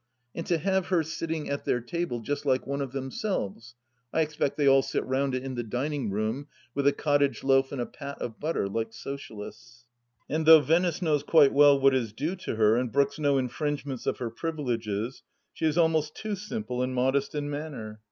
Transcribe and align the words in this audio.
And 0.33 0.47
to 0.47 0.57
have 0.57 0.87
her 0.87 1.03
sitting 1.03 1.47
at 1.47 1.63
their 1.63 1.79
table 1.79 2.21
just 2.21 2.43
like 2.43 2.65
one 2.65 2.81
of 2.81 2.91
themselves! 2.91 3.75
(I 4.11 4.21
expect 4.21 4.57
they 4.57 4.65
all 4.67 4.81
sit 4.81 5.05
round 5.05 5.35
it 5.35 5.43
in 5.43 5.53
the 5.53 5.61
dining 5.61 6.09
room, 6.09 6.47
with 6.73 6.87
a 6.87 6.91
cottage 6.91 7.43
loaf 7.43 7.71
and 7.71 7.79
a 7.79 7.85
pat 7.85 8.19
of 8.19 8.39
butter, 8.39 8.67
like 8.67 8.93
Socialists 8.93 9.85
I) 10.27 10.33
And 10.37 10.47
though 10.47 10.59
Venice 10.61 11.03
knows 11.03 11.21
quite 11.21 11.53
well 11.53 11.79
what 11.79 11.93
is 11.93 12.13
due 12.13 12.35
to 12.37 12.55
her, 12.55 12.77
and 12.77 12.91
brooks 12.91 13.19
no 13.19 13.37
infringements 13.37 14.07
of 14.07 14.17
her 14.17 14.31
privileges, 14.31 15.21
she 15.53 15.65
is 15.65 15.77
almost 15.77 16.15
too 16.15 16.33
simple 16.35 16.81
and 16.81 16.95
modest 16.95 17.35
in 17.35 17.47
manner. 17.47 17.99